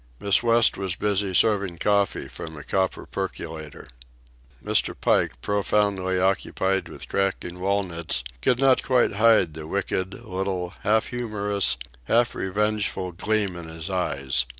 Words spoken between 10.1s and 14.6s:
little, half humorous, half revengeful gleam in his eyes.